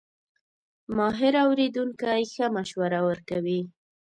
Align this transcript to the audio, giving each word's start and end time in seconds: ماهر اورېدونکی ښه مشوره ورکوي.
ماهر 0.97 1.33
اورېدونکی 1.45 2.21
ښه 2.33 2.45
مشوره 2.55 2.99
ورکوي. 3.09 3.61